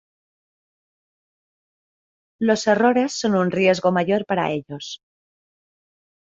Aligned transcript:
Los 2.39 2.65
errores 2.65 3.13
son 3.13 3.35
un 3.35 3.51
riesgo 3.51 3.91
mayor 3.91 4.25
para 4.25 4.49
ellos. 4.49 4.99